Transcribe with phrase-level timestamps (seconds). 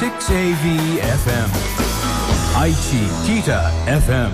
[0.00, 1.50] 6AV FM
[2.56, 4.32] Aichi Kita FM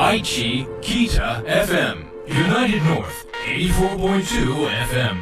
[0.00, 5.16] Aichi Kita FM United North 84.2 FM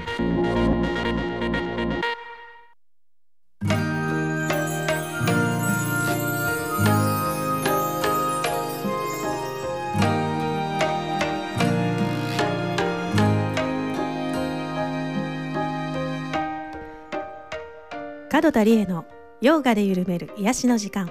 [18.52, 19.06] 田理恵の
[19.40, 21.10] ヨガで緩める癒しの時間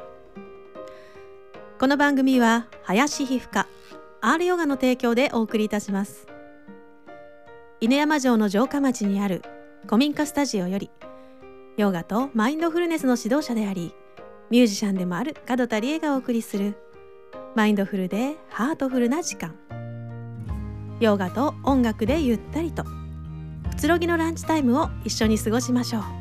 [1.80, 3.67] この番組は林皮膚科
[4.22, 6.27] R ヨガの提供でお送りいたします
[7.80, 9.41] 犬山城の城下町にある
[9.86, 10.91] 古民家スタジオより
[11.77, 13.95] ヨガとマインドフルネスの指導者であり
[14.52, 16.78] ミュージシャンでもある門田理恵がお送りする
[17.55, 19.55] マインドフルでハートフルな時間
[21.00, 26.20] ヨガと音楽でゆったりとくつろぎのランチタイムを一緒に過ごしましょう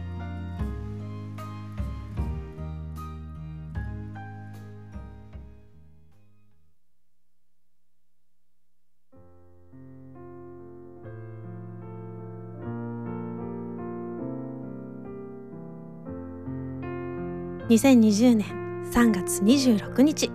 [17.70, 18.46] 2020年
[18.92, 20.28] 3月26日。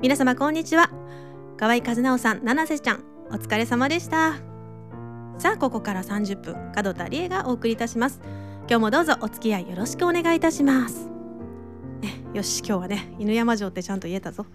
[0.00, 0.88] 皆様こんにちは。
[1.58, 3.02] 河合和直さん七瀬ちゃん。
[3.32, 4.36] お疲れ様でした。
[5.36, 8.20] さあここから30分門田理恵がお送りいたします。
[8.68, 11.08] 今日もどうぞお付き合いよろしくお願いいたします。
[12.02, 14.46] ねよし今日はね犬山城ってちゃんと言えたぞ。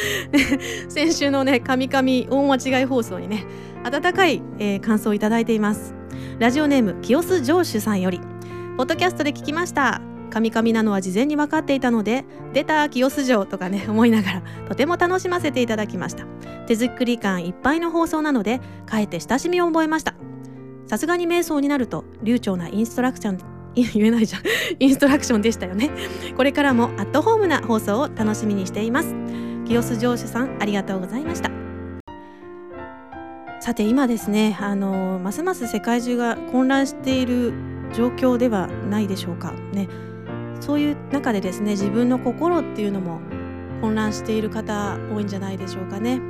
[0.88, 3.44] 先週のね神々大間違い放送にね
[3.84, 5.94] 温かい、えー、感想をいただいています。
[6.38, 8.18] ラジオネーム清須城主さんより
[8.78, 10.13] ポッドキャストで聞きました。
[10.34, 16.26] カミカミなのは事前に分かっていたので出た清洲城とかね 思いながらとても楽しませていただきました。
[16.66, 20.16] 手作り感いっぱいの放送なのでかえって親しみを覚えました。
[20.88, 23.38] さすがに瞑想になると流暢なインストラクション
[23.76, 24.42] 言えないじゃん。
[24.80, 25.90] インストラクションでしたよね。
[26.36, 29.14] これからもアットホームな放送を楽しみにしています。
[29.66, 31.52] 清洲城主さんありがとうございました。
[33.60, 37.52] さて今ですねあのますます世界中が混乱している
[37.94, 39.52] 状況ではないでしょうか。
[39.72, 39.88] ね。
[40.64, 43.20] そういう中でですね自分の心っていうのも
[43.82, 46.22] 混乱している方多いんじゃないでしょうかね。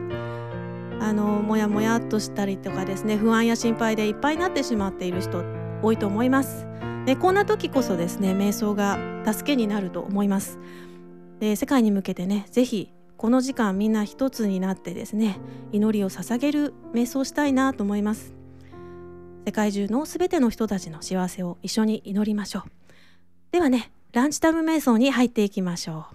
[1.00, 5.44] あのもやもやっとしたりとかですね不安や心配でいっぱいになってしまっている人
[5.82, 6.66] 多いと思います。
[7.06, 10.58] でこんな時こそですね瞑想が助けになると思います。
[11.38, 15.38] で世界に向けてね是非この時間みんな一つになってですね
[15.70, 18.34] 祈りを捧げる瞑想したいなと思います。
[19.46, 22.62] 世界中のすべての人たちの幸せを一緒に祈りましょう。
[23.52, 26.14] ではねランチタイム瞑想に入っていきましょう。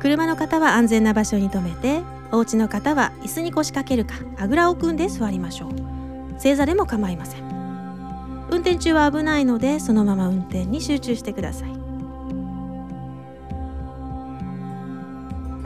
[0.00, 2.02] 車の方は安全な場所に停めて
[2.32, 5.70] お家の方は椅子に腰掛けるかあぐらを組んで座りましょう。
[6.40, 7.42] 正座でも構いません。
[8.50, 11.68] 運転中は危ないのでそのまま運転に集中してください。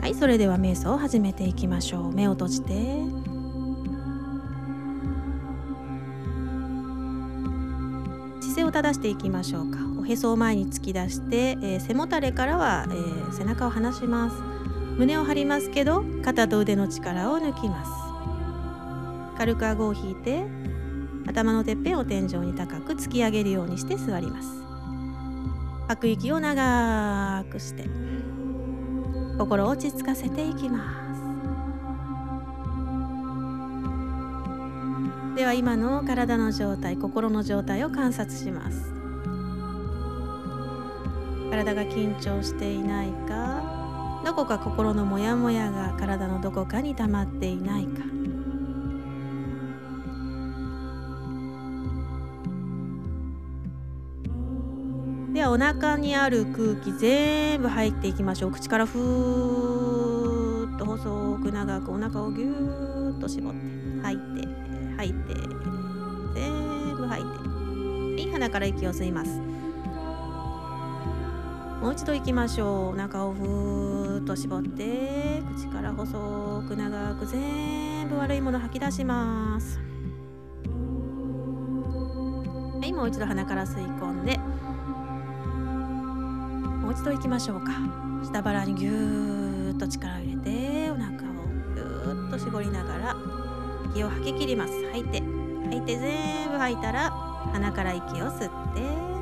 [0.01, 2.13] はいそれでは瞑想を始めていきましょう。
[2.13, 2.73] 目を閉じて。
[8.41, 9.79] 姿勢を正していきましょうか。
[9.99, 14.56] おへそを前に突き出して、えー、背もたれからは、えー、背中を離します。
[14.97, 17.91] 胸を張りますけど肩と腕の力を抜きます。
[19.37, 20.43] 軽く顎を引いて
[21.27, 24.49] 頭のてっぺんを天井に高く突き上げるようにして座ります。
[25.87, 27.85] 吐く息を長くして
[29.37, 31.07] 心を落ち着かせていきます。
[35.35, 38.91] では今の体の状態心の状態を観察します。
[41.51, 43.56] 体が緊張していないか
[44.27, 48.03] どこか心のモヤモヤが体のどこかに溜まっていないか。
[55.33, 58.51] ではお腹にある空気全部入っていきましょう。
[58.51, 63.59] 口からふーっと細く長くお腹をぎゅーっと絞って
[64.03, 64.47] 吐いて
[64.97, 65.33] 吐いて
[66.35, 66.51] 全
[66.97, 67.29] 部吐いて。
[67.29, 69.56] はい鼻から息を吸います。
[71.81, 72.95] もう一度行きましょう。
[72.95, 79.79] お腹をふーっと絞って口から細く長く全部悪いもの吐き出します。
[82.79, 84.37] はいもう一度鼻から吸い込んで。
[86.81, 87.71] もう一度行きましょうか。
[88.23, 91.13] 下腹にぎゅーっと力を入れてお腹を
[91.75, 93.15] ぎゅーと絞りながら
[93.91, 94.73] 息を吐き切ります。
[94.91, 95.21] 吐いて。
[95.65, 97.11] 吐いて全部吐いたら
[97.53, 99.16] 鼻から息を吸って。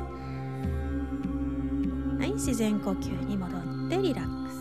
[2.36, 4.56] 自然呼吸に戻ってリラックス。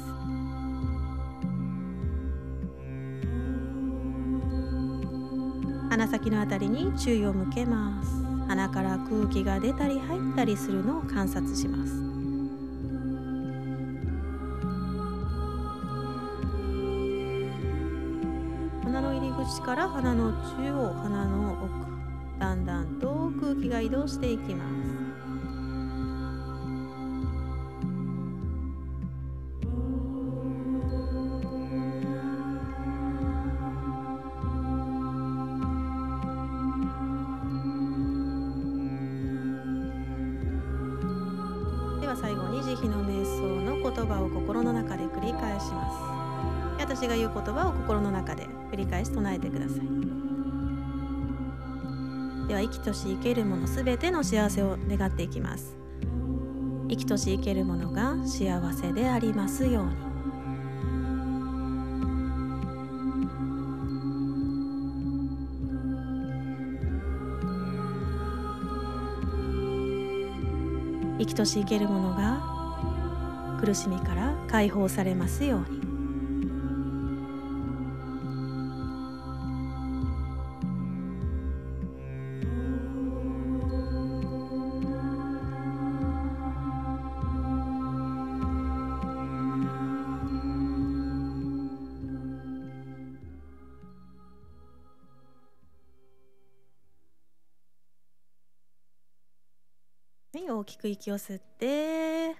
[5.90, 8.24] 鼻先のあたりに注意を向けます。
[8.48, 11.94] 鼻から空気が出たり入ったりするのを観察します。
[18.84, 24.95] 鼻の入り口から鼻の中央鼻の奥だんだんと空気が移動していきます。
[52.66, 55.78] 生きとし生けるものすべての幸せを願っていきます。
[56.90, 59.92] 生きとし生けるものが幸せでありますように。
[71.20, 75.85] 生きとし生けるものが苦しみから解放されますように。
[100.86, 102.36] く息を吸って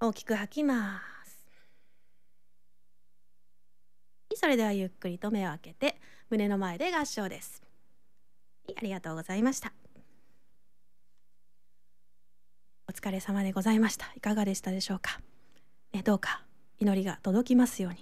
[0.00, 1.34] 大きく吐きます。
[4.36, 7.62] それではゆっくりと目を開けて胸の前で合掌です。
[8.74, 9.72] ありがとうございました。
[12.88, 14.10] お疲れ様でございました。
[14.16, 15.20] いかがでしたでしょうか、
[15.92, 16.42] ね、どうか
[16.78, 17.98] 祈りが届きますように。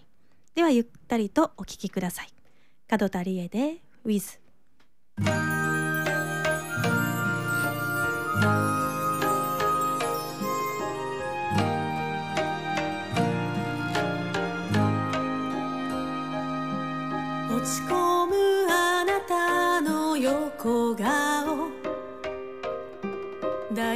[0.54, 2.28] ではゆったりとお聞きください。
[2.88, 4.38] 門田理恵で With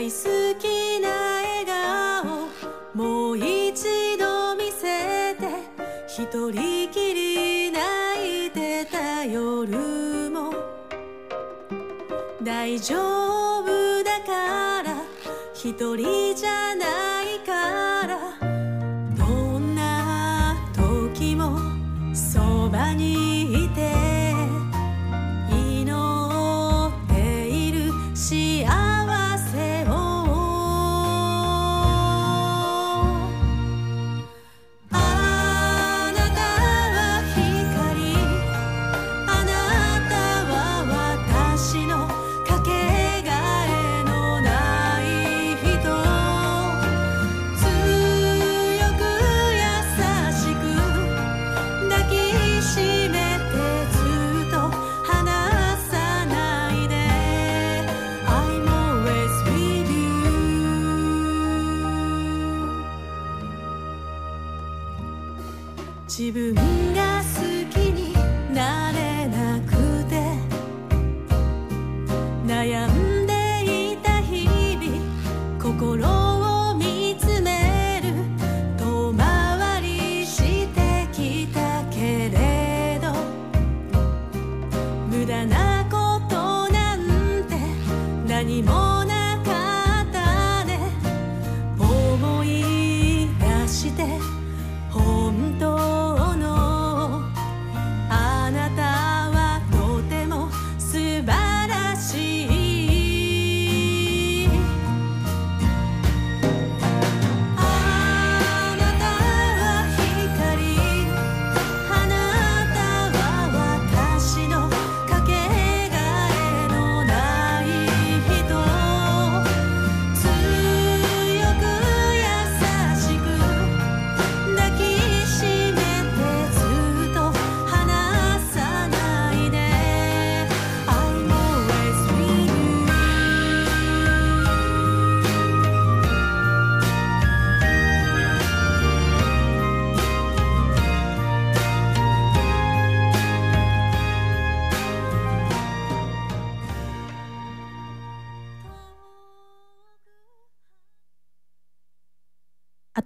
[0.07, 2.49] 好きな笑顔
[2.95, 5.49] もう一度見せて
[6.07, 10.55] 一人きり泣いてた夜も
[12.41, 12.95] 大丈
[13.63, 15.03] 夫だから
[15.53, 17.06] 一人じゃない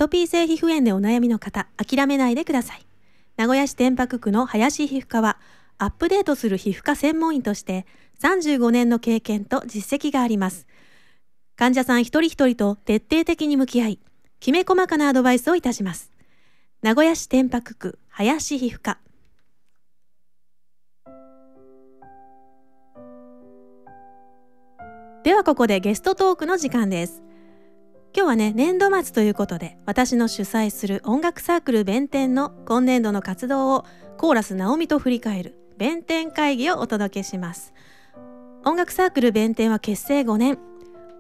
[0.00, 2.86] トピー性皮膚炎でお悩みの方、諦めないでください。
[3.36, 5.38] 名古屋市天白区の林皮膚科は、
[5.76, 7.84] アップデートする皮膚科専門医として
[8.22, 10.66] 35年の経験と実績があります。
[11.54, 13.98] 患者さん一人一人と徹底的に向き合い、
[14.40, 16.10] きめ細かなアドバイスをいたします。
[16.80, 18.98] 名古屋市天白区林皮膚科。
[25.24, 27.22] ではここでゲストトークの時間です。
[28.12, 33.84] 今日はね、年度末ということで、私の主催する音楽サークル弁天の今年度の活動を
[34.18, 37.72] コーラス直美と振り返る弁天会議をお届けします。
[38.64, 40.58] 音楽サークル弁天は結成5年、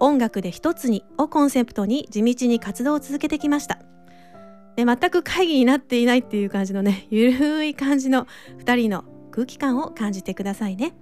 [0.00, 3.78] 音楽で一つにをコンセプトに地道に活動を続けてきました。
[4.74, 8.26] で全く会議になっていないっていう感じのね、 ゆるい感じの
[8.58, 10.92] 2人の空気感を感じてくださいね。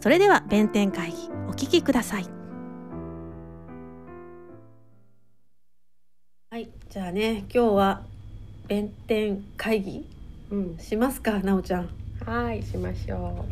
[0.00, 1.16] それでは弁天会議
[1.48, 2.43] お聞きください。
[6.94, 8.02] じゃあね、今日は
[8.68, 10.06] 弁天会議
[10.52, 11.88] うん、しますか、なおちゃん。
[12.24, 13.44] はい、しましょ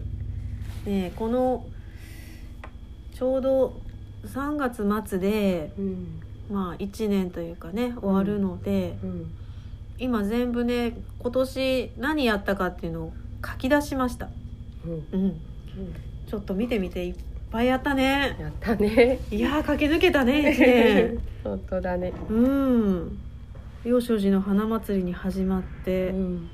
[0.86, 1.66] ねえこの
[3.12, 3.80] ちょうど
[4.26, 5.82] 3月末でう。
[5.82, 6.22] うん、
[6.52, 9.32] まあ1年というかね終わるので、うん、
[9.98, 13.12] 今全部ね今年何やったかっていうのを
[13.44, 14.28] 書き出しました。
[14.86, 15.40] うん、うん、
[16.28, 17.14] ちょっと見てみていっ
[17.50, 18.36] ぱいやったね。
[18.38, 19.18] やったね。
[19.32, 21.18] いやー駆け抜けたね1年。
[21.42, 22.12] 本当だね。
[22.30, 23.18] うん。
[23.84, 26.50] 幼少時の花祭りに始まってうん、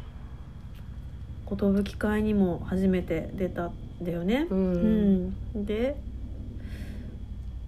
[1.84, 4.46] 寿会にも初めて出たんだよね。
[4.50, 5.34] う、うん。
[5.56, 5.96] ん、で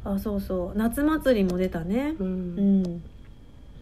[0.04, 0.78] あそうそう。
[0.78, 2.14] 夏祭りも出たね。
[2.18, 2.82] う、うん。
[2.82, 3.02] ん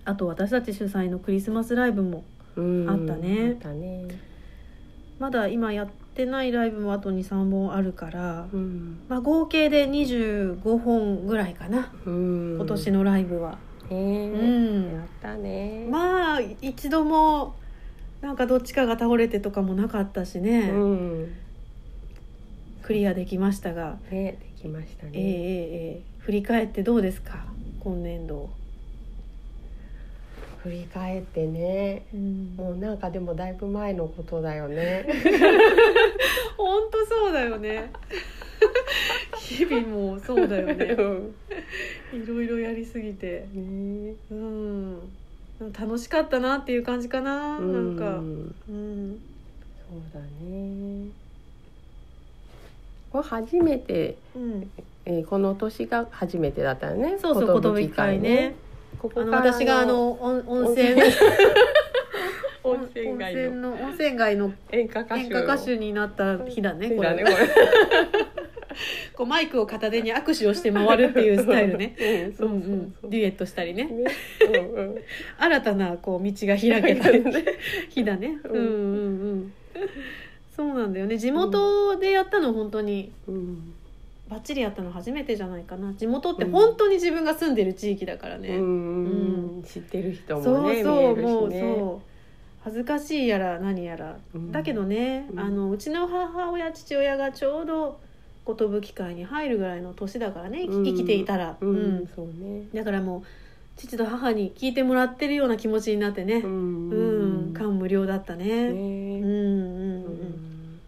[0.04, 2.24] あと私たち主催のクリスマスライブも
[2.56, 2.90] うん。
[2.90, 3.50] あったね。
[3.50, 4.28] あったね。
[5.18, 11.92] まだ今やってないライブもあと23本あるから、うん、まあ、合計で25本ぐらいかな。
[12.06, 13.58] うん、今年のライブは、
[13.94, 14.92] ねうん。
[14.94, 15.86] やったね。
[15.90, 17.54] まあ一度も
[18.20, 21.34] なんかどっちかが倒れてとかもなかったしね、うん、
[22.82, 25.12] クリアできましたが、ね、できましたね。
[25.14, 26.02] ええええええ。
[26.18, 27.44] 振り返ってどうですか？
[27.80, 28.50] 今年度、
[30.68, 32.06] 振り返ってね。
[32.12, 32.54] うん。
[32.56, 35.06] もうなんかでもだいぶ前のことだよね。
[36.58, 37.90] 本当そうだよね。
[39.38, 40.84] 日々もそうだよね。
[42.12, 43.46] いろいろやりすぎて。
[43.54, 44.14] うんね。
[44.30, 45.00] うん。
[45.72, 48.18] 楽しかったなっていう感じかな、なんか。
[48.18, 48.54] うん。
[48.68, 49.20] うん。
[49.90, 51.08] そうだね。
[53.10, 54.70] これ初めて、うん。
[55.06, 57.16] えーこの年が初めてだったよね。
[57.18, 58.54] そうそう寿寿会ね。
[58.98, 61.00] ここ私があの温温泉
[62.64, 63.70] 温泉街の。
[63.70, 67.30] 温泉街の演歌歌手になった日だねこれこ
[69.14, 71.94] こうマイクを片手に握手をして回るっていう スタイルね。
[71.98, 72.22] れ。
[72.24, 72.94] うん、そうん。
[73.04, 73.90] デュエットしたりね。
[75.38, 77.44] 新たなこう道が開けたね。
[77.88, 78.38] 日だね。
[78.44, 79.52] ううんんうんうん。
[80.54, 81.18] そうなんだよね。
[81.18, 83.12] 地元でやったの本当に。
[83.26, 83.74] うん
[84.28, 85.92] バッチリやったの初めてじゃないかな。
[85.94, 88.58] 地元って本当に自分が住んでる地域だからうね。
[88.58, 91.74] ん知ってる人そうもねそう見えもうるしね。
[91.78, 92.08] そう。
[92.64, 94.18] 恥ずかしいやら何やら。
[94.34, 98.00] うんだけどね、うんあのうちの母親父親がちょうど
[98.46, 101.56] 寿会に入るぐらいの年だからね生きていたら。
[101.60, 102.66] ううんん、そうね。
[102.74, 103.22] だからもう
[103.76, 106.36] 父と母に聞いてもらってるような気持ちになってね。
[106.36, 108.44] ううん、ん感無量だったね。
[108.44, 108.82] ねうんうん
[109.22, 109.26] う。
[109.26, 110.80] うんん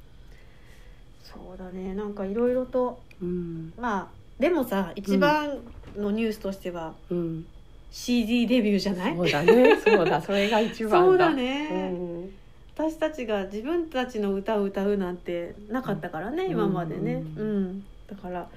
[1.22, 4.08] そうだね、なんかいろいろと、うんまあ、
[4.38, 5.58] でもさ、一番
[5.96, 6.94] のニュースとしては。
[7.10, 7.46] うん。
[7.92, 9.16] CD デビューじゃない？
[9.16, 9.76] そうだね。
[9.84, 10.20] そうだ。
[10.22, 10.98] それが一番だ。
[11.06, 12.30] そうだうね、ん
[12.76, 17.22] 私たちが自分たちの歌を歌うなんてなかったからね、うん今までね。
[17.36, 18.48] う、うんだから、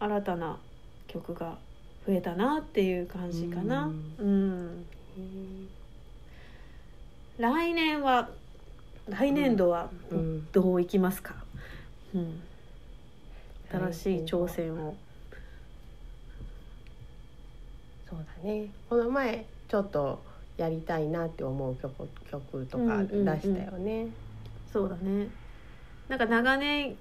[0.00, 0.56] 新たな
[1.06, 1.56] 曲が
[2.06, 3.90] 増えたなっていう感じかな。
[4.18, 4.84] うん。
[7.38, 8.28] 来年は。
[9.08, 11.34] 来年度はうんどういきますか？
[12.14, 12.40] うん。
[13.72, 14.94] 新しい挑戦を。
[18.08, 18.68] そうだね。
[18.90, 20.22] この前ちょっと
[20.58, 24.08] やりたいなって思う曲曲とか出したよね。
[24.70, 25.28] そうだね。
[26.08, 26.96] なんか長年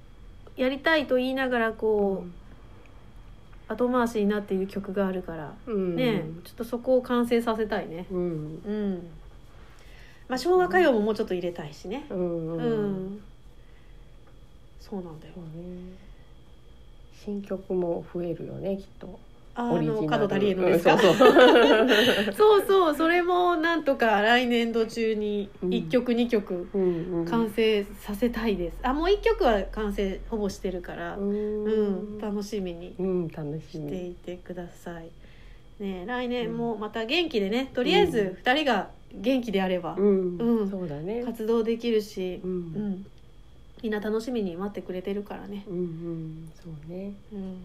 [0.55, 8.05] やりたいと言いながらこう、後回しになっている曲があるから、うんねちょっとそこを完成させたいね。
[8.09, 9.07] うんうん。
[10.29, 12.05] まあ昭和歌謡ももうちょっと入れたいしね。
[12.09, 12.21] うんう。
[12.55, 13.21] うんん。
[14.79, 16.10] そうなんだよね。
[17.23, 19.19] 新曲も増えるよねきっと。
[19.53, 20.93] あオリジナルの角田理恵のですか？
[20.93, 21.27] うんそうそう。
[22.33, 26.81] そうそうそれもなんとか来年度中にうん一曲二曲うん
[27.19, 28.77] うん完成させたいです。
[28.81, 32.97] あもう一曲は完成ほぼしてるから、ううんん楽しみにしし
[33.73, 34.07] てみ。
[34.11, 35.09] いてください。
[35.83, 41.23] ね来年もまた元気でねとりあえず2人が元気であればうん、うんそうだね。
[41.25, 42.57] 活動できるしう、、うん
[42.91, 43.05] ん、
[43.81, 47.13] みんな楽しみに待ってくれてるからね、うん、うん、そうね。
[47.33, 47.63] うん、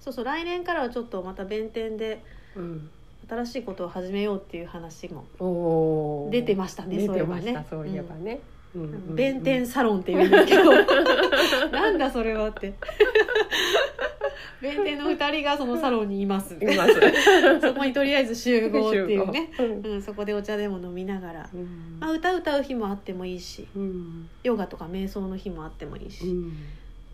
[0.00, 2.22] そうそう来年からはちょっとまた弁天で
[2.56, 2.90] うん。
[3.28, 6.28] 新しいことを始めようっていう話も。
[6.30, 7.70] 出てましたね出そういえばねてました。
[7.70, 8.40] そういえばね。
[8.74, 10.72] うん弁天サロンっていうんですけど
[11.70, 12.72] なんだそれはって
[14.62, 16.54] 弁天の2人がそのサロンにいます。
[16.54, 16.94] います。
[17.60, 19.50] そこにとりあえず集合っていうね。
[19.58, 19.86] うん。
[19.86, 21.98] うん、そこでお茶でも飲みながら、うん。
[21.98, 24.30] まあ、歌歌う日もあってもいいしうん。
[24.44, 26.24] ヨガとか瞑想の日もあってもいいし、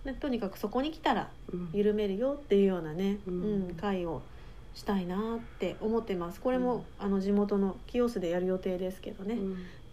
[0.05, 1.71] うとにかくそこに来たらうん。
[1.73, 4.21] 緩めるよっていうようなね、ううんん会を
[4.75, 6.41] したいなって思ってます。
[6.43, 9.39] これも、あの地元の清須でやる予定ですけどね、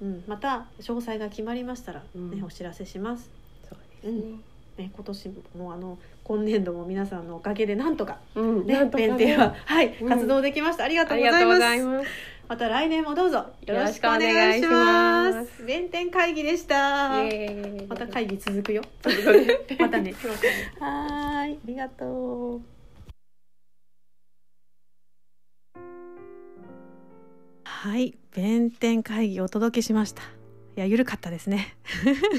[0.02, 0.24] うん。
[0.28, 2.44] また詳細が決まりましたら、ねうん。
[2.44, 3.32] お知らせします、
[3.68, 4.55] そうですね。
[4.78, 10.10] ね、今年もあの今年度も皆さんのおかげでなんとかうんね弁天は、はい、うん。
[10.10, 10.84] 活動できました。
[10.84, 11.44] ありがとあうございます。
[11.44, 12.10] りがとうございます。
[12.48, 13.46] また来年もどうぞ。
[13.66, 15.58] よろしくお願願いしまます。
[15.58, 17.24] す弁天会議でした。
[17.88, 18.84] また会議続くよ。
[19.80, 20.14] またね。
[20.80, 22.76] はーいありがとう。
[27.86, 30.24] はい弁天会議をお届けしました
[30.76, 31.76] いや緩かったですね。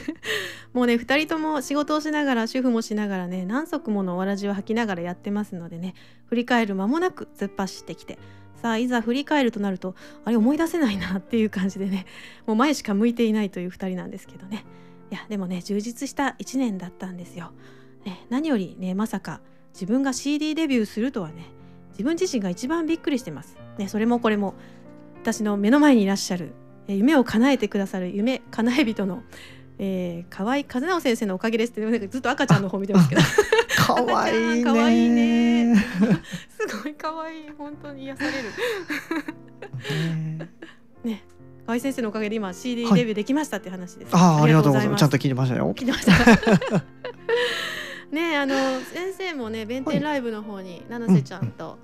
[0.75, 5.95] もうね2人とも仕事をしながら主婦もしながらね何足ものわらじを履きながらやってますのでね
[6.27, 8.19] 振り返る間もなく突っ走ってきて
[8.61, 12.05] さあいざ振り返るとなるとあれ思い出せないなっていう感じでね
[12.47, 14.65] もう前しか向いていないという2人なんですけどね。
[15.11, 17.53] いやでもね充実した1年だったんですよ、
[18.05, 19.41] ね、何よりねまさか
[19.73, 21.45] 自分が CD デビューするとはね
[21.91, 24.55] 自分自身が一番びっくりしてます、ね、それもこれも
[25.23, 26.55] 私の目の前にいらっしゃる
[26.89, 29.23] 夢を叶えてくださる夢叶え人の、
[29.79, 33.23] えー、河合和直先生のおかげですってなんかずっと赤ちゃんの方見てますけど。
[33.77, 34.65] かわいいね。
[34.65, 35.77] かわいいね。
[36.59, 38.37] すごい可愛い本当に癒される。
[41.05, 41.23] ね。
[41.67, 42.95] 河合先生のおかげで今 CD はい。
[42.95, 45.01] デビューできましたっていう話です、ああ、ありがとうございます。
[45.01, 45.75] ちゃんとと聞いてましたよ。
[45.75, 46.13] 聞いてました。
[48.13, 51.77] ねあの先生もね弁天ライブの方に七瀬ちゃんと、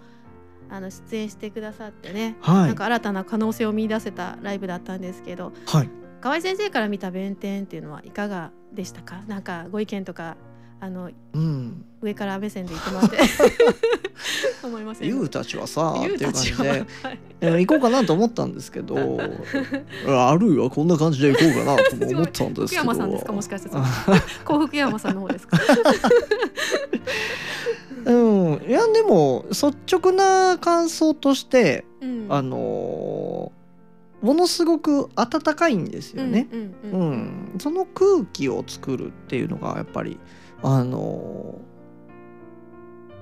[0.73, 2.67] あの出演してくださってね、はい。
[2.69, 5.91] なんか新たな可能性を見出せたライブだったんですけどはい。
[6.21, 9.23] 河合先生から見た弁天っていうのはいかがでしたか？
[9.27, 10.37] なんかご意見とか
[10.81, 11.85] あのうん。
[12.01, 13.19] 上から目線で言ってもらって
[14.67, 16.85] 思いませんゆうたちはさ、ってゆいうう感じで、
[17.41, 18.97] えー行こうかなと思ったんですけど、
[20.09, 22.75] あるいはこんな感じで行こうかなとも思ったんです福けど。
[22.75, 23.33] 山さんですか？
[23.33, 23.71] もしかして
[24.45, 25.59] 幸福山さんの方ですか？
[28.57, 28.71] うん。
[28.71, 32.27] いや、でも、率直な感想として、うん。
[32.29, 33.62] あのー
[34.23, 36.47] ものすごく温かいんですよね。
[36.53, 37.17] うんうんううん。
[37.57, 40.19] ん、その空気を作るっていうのがやっぱり
[40.62, 41.61] あの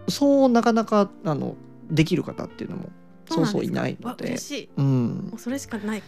[0.08, 1.56] そうなかなかあの
[1.90, 2.90] できる方っていうのも
[3.30, 4.36] そうそういないのわで
[4.76, 5.32] うん。
[5.38, 6.02] それしかない。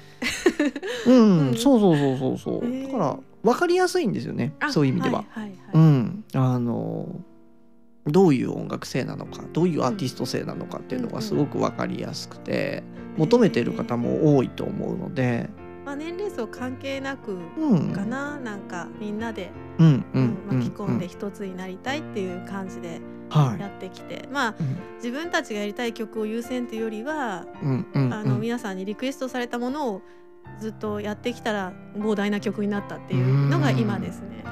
[1.06, 1.56] うん、うん。
[1.56, 2.87] そうそうそうそうそう、へー。
[2.87, 4.52] だから分かりやすいんですよね。
[4.61, 5.24] あそういう意味では。
[5.30, 5.87] はいはいうはい。
[5.87, 7.08] ん、あの
[8.06, 12.82] どういう音楽性なのかどういうアーティスト性なのかっていうのがすごく分かりやすくて
[13.16, 15.48] 求めてる方も多いと思うので、
[15.84, 20.58] まあ年齢層関係なくうん、かななんかみんなでうんううんんうん。
[20.58, 23.60] 巻き込んで一つになりたいっていう感じではい。
[23.60, 24.28] やってきて。
[24.32, 24.76] まあうん。
[24.96, 30.02] 自分たちがやりたい曲を優先というよりはうんうんあのうん皆さんにリクエストされたものを
[30.60, 34.44] ずっとやってきたら膨大な曲になったっていうのが今ですね。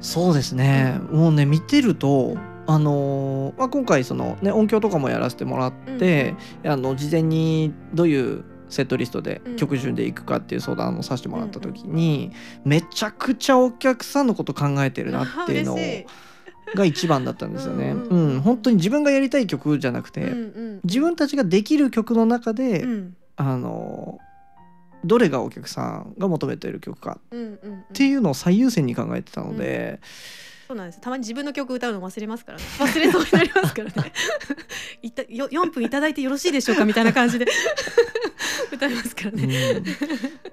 [0.00, 12.32] そうですね、もうね見てると、うんあのーまあ、今回その、ね、音響とかもやらせてもらって、あの事前にどういうセットリストでうん曲順でいくかっていう相談をさせてもらった時に、
[12.64, 16.06] めちゃくちゃお客さんのこと考えてるなっていうの嬉しい。
[16.74, 17.90] が一番だったんですよね。
[17.90, 18.08] うんううん。
[18.08, 20.34] うんん本当に自分がやりたい曲じゃなくて、うんう
[20.78, 20.80] ん。
[20.82, 23.16] 自分たちができる曲の中で、うん。
[23.36, 24.18] あの
[25.04, 27.78] どれがお客さんが求めている曲かうんうんうん。
[27.80, 30.00] っていうのを最優先に考えてたので。
[30.66, 31.00] そうなんです。
[31.00, 32.64] たまに自分の曲歌うの忘れますからね。
[32.78, 34.12] 忘れそうになりますからね。
[35.02, 37.46] いったよ4分いただいてよろしいでしょうかみたいな感じで。
[38.72, 39.46] 歌いますからうん。
[39.46, 39.82] ね。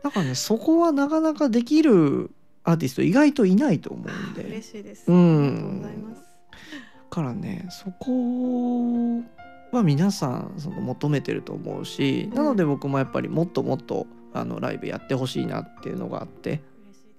[0.04, 2.30] だからねそこはなかなかできる
[2.64, 4.44] アーティスト意外といないと思うんで。
[4.44, 5.06] 嬉しいです。
[5.08, 5.44] うん。
[5.44, 6.22] ありがとうございます。
[6.22, 9.24] だからねそこ
[9.72, 16.62] は皆さんその求めてると思うし、うんなので僕もやっぱりもっともっとあのライブやってほしいなっていうのがあって、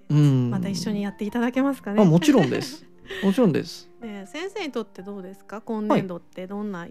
[0.08, 2.02] うん、また一緒にやっていただけますかね。
[2.02, 2.84] あもちろんです。
[3.22, 3.88] もちろんです。
[4.00, 5.60] ねえ先生にとってどうですか？
[5.60, 6.86] 今年度ってどんな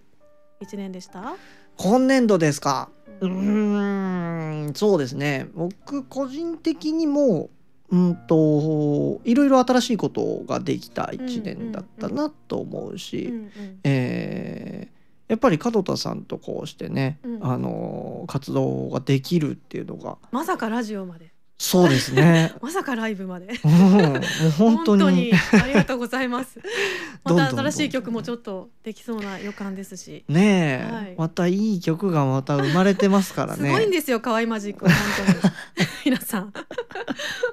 [0.59, 1.35] 一年でした、
[1.77, 2.89] 今年度ですか？
[3.21, 5.47] ううんそうですね。
[5.53, 7.49] 僕個人的にも
[7.89, 13.49] うんといろいろ新しいことができた1年だったなと思うし、うんうん。
[13.83, 14.93] えー
[15.29, 17.39] やっぱり門田さんとこうしてね、うん。
[17.47, 22.53] あの活動ができるっていうのがまさかラジオまでそうですね。
[22.61, 23.47] まさかライブまで。
[23.63, 24.21] うんもう
[24.57, 25.31] 本当に。
[25.53, 26.59] ありがとうございます。
[27.23, 30.25] また新しい曲もちょっとできそうな予感ですし。
[30.27, 31.15] ねえ、はい。
[31.17, 33.69] またいい曲がまた生まれてますからね。
[33.69, 35.87] すごいんですよ可愛いマジック本当に。
[36.05, 36.53] 皆さん。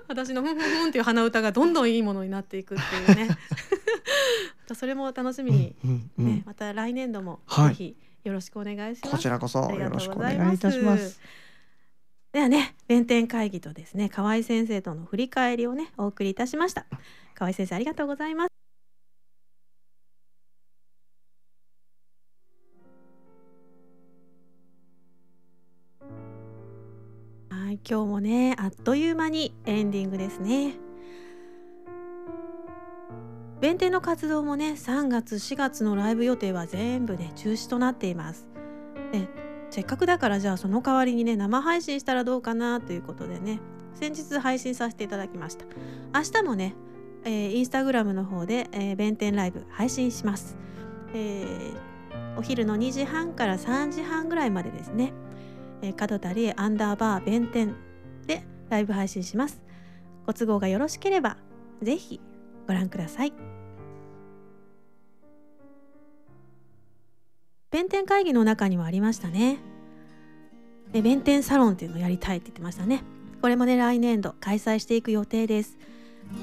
[0.09, 3.37] 私のふんふんふんっていう鼻歌がどんどんいいものになっていくっていうね。
[4.75, 7.69] それも楽しみに、うんうんねまた来年度もはい。
[7.71, 11.21] ぜひよろしくお願いします、こちらこそよろしくお願いいたします。
[12.33, 16.87] ではね弁天会議とですね河合先生との振り返りをねお送りいたしました。
[17.35, 18.51] 河合先生ありがとうございます。
[27.51, 30.75] はい今日もねあっという間にエンディングですね。
[33.61, 38.47] 弁天の活動もね3月4月のライブ予定は全部ね中止となっています。
[39.13, 43.61] でせっかくだからじゃあその代わりにね生配信したらどうかなということでね
[43.95, 45.65] 先日配信させていただきました。
[46.15, 46.75] 明日もね、
[47.25, 50.57] えーインスタグラムの方で、えー、弁天ライブ配信します、
[51.15, 51.91] えー
[52.37, 55.13] お昼の2時半から3時半ぐらいまでですね、
[55.83, 57.75] えー、門田理恵アンダーバー弁天
[58.27, 59.61] でライブ配信します。
[60.27, 61.37] ご都合がよろしければ
[61.83, 62.21] ぜひ
[62.67, 63.50] ご覧ください。
[67.71, 69.59] 弁天会議の中にはありましたね。
[70.93, 73.05] で弁天サロンっていうのをやりたいって言ってましたね。
[73.41, 75.79] これもね来年度開催していく予定です。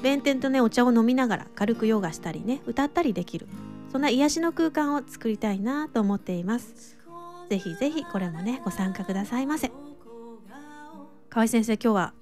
[0.02, 3.46] 弁天とねお茶を飲みながら軽くヨガしたりね歌ったりできる。
[3.92, 6.96] そんな癒しの空間を作りたいなと思っています。
[7.50, 9.70] ぜひぜひこれもねご参加くださいませ。
[11.28, 12.14] 河合先生今日は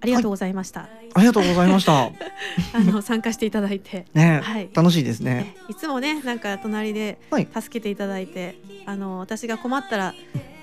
[0.00, 2.06] ありがとうございました、ありがとうございました。
[2.72, 4.06] あの参加していただいて。
[4.14, 4.70] ね、はい。
[4.72, 5.34] 楽しいですね。
[5.34, 5.56] ね。
[5.68, 7.48] いつもねなんか隣ではい。
[7.52, 10.14] 助けていただいて、あの私が困ったら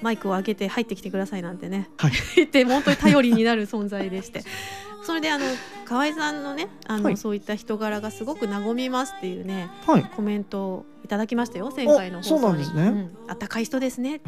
[0.01, 2.11] マイクを開けて入ってきてくださいなんてね、はい。
[2.35, 4.43] 言って本当に頼りになる存在でして。
[5.03, 5.45] それであの
[5.85, 7.17] 河合さんのねあの、はい。
[7.17, 10.03] そういった人柄がすごく和みますっていうねはい。
[10.03, 12.41] コメントをいただきましたよ前回の放送に。
[12.41, 12.83] そうなんですね。
[12.83, 13.17] うん。
[13.29, 14.21] あったかい人ですね。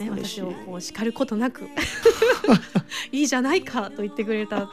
[0.00, 1.68] ね、私をこう叱ることなく。
[3.12, 4.66] いいじゃないかと言ってくれた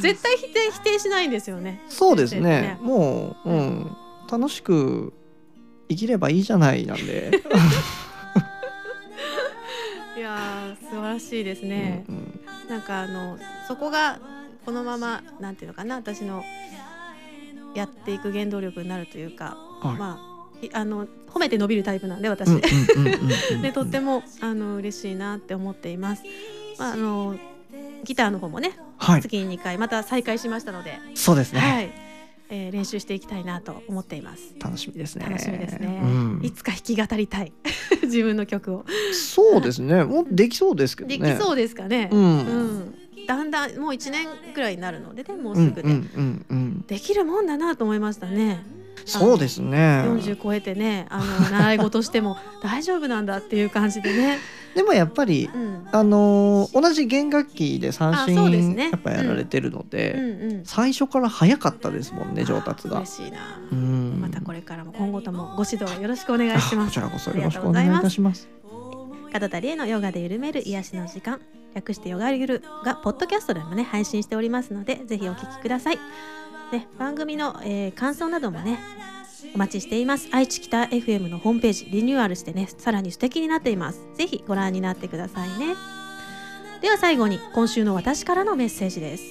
[0.00, 1.80] 絶対否定否定しないんですよね。
[1.88, 2.40] そうですね。
[2.40, 2.78] ね。
[2.80, 3.96] もう、うん、
[4.30, 5.12] 楽しく
[5.88, 7.30] 生きればいいじゃないなんで。
[10.16, 12.04] いやー素晴らしいですね。
[12.08, 12.40] う、ん。
[12.68, 14.20] なんかあのそこが
[14.64, 16.44] このままなんていうのかな私の
[17.74, 19.96] やっていく原動力になるというか、はい。
[19.96, 23.62] まあいあの褒めて伸びるタイプなんで私、うんうんうんうんうん。
[23.62, 26.22] でとってもあの嬉しいなって思っています。
[26.78, 27.36] まああの
[28.04, 29.22] ギターの方もねはい。
[29.22, 31.60] 月に2回また再開しましたので、そうですね。
[31.60, 31.92] はい、
[32.50, 34.54] えー練習していきたいなと思っています。
[34.62, 35.26] 楽しみですね。
[35.26, 36.00] 楽しみですね。
[36.02, 37.52] うんいつか弾き語りたい
[38.02, 40.04] 自分の曲を、そうですね。
[40.04, 41.36] もうできそうですけどでね。
[41.36, 42.08] きそうですかね。
[42.12, 42.94] うんうん
[43.26, 46.84] だんだんもう1年ぐらいになるのでねもううんすぐで、うんうんうん。
[46.86, 48.64] できるもんだなと思いましたね。
[49.06, 50.02] そうですね。
[50.06, 54.38] 40超えてねあの習い事しても大丈夫なんだっていう感じでね。
[54.74, 60.64] でもやっぱりうんあのー同じ弦楽器で三振やっぱやられてるのうんで、うん。
[60.64, 63.06] 最初から早かったですもんね上達が嬉。
[63.12, 63.60] しいな。
[63.70, 66.88] うんまたこれからも今後ともご指導よろしくお願いします。
[66.88, 68.48] こちらこそよろしくお願いいたします。
[69.32, 71.40] 門田理恵のヨガで緩める癒しの時間
[71.74, 75.98] 略してヨガゆるがポッドキャストでもね配信しておりますのでぜひお聞きください。
[76.72, 78.78] ね、番組の、えー感想などもね
[79.54, 85.74] お待ちしています愛知北 FM のホームページリニューアルしてねさらに素敵になっていますぜひご覧になってくださいね
[86.80, 89.24] では最後に今週の私からのメッセージです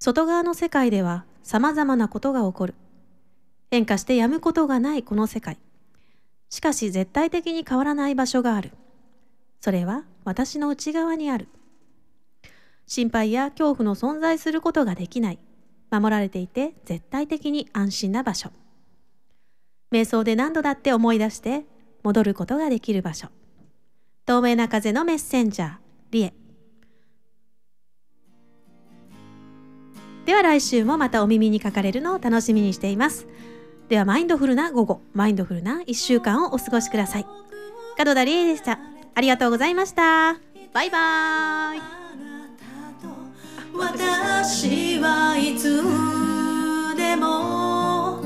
[0.00, 2.74] 外側の世界では様々なことが起こる
[3.70, 5.58] 変化してやむことがないこの世界
[6.52, 8.72] しかし絶対的に変わらない場所がある。
[9.62, 11.48] それは私の内側にある。
[12.86, 15.38] 心配や恐怖の存在することができない。
[15.92, 18.50] 守られていて絶対的に安心な場所。
[19.92, 21.64] 瞑想で何度だって思い出して
[22.02, 23.28] 戻ることができる場所。
[24.24, 25.72] 透明な風のメッセンジャー、
[26.10, 26.34] リエ。
[30.24, 33.26] では来週もまたお耳にかかれるのを楽しみにしています。
[33.88, 37.26] ではマインドフルな午後、マインドフルな1週間をお過ごしください。
[37.98, 38.78] 門田理恵でした。
[39.14, 40.36] ありがとうございました。
[40.72, 42.01] バイバーイ。
[43.82, 45.82] 私はいつ
[46.96, 48.20] でも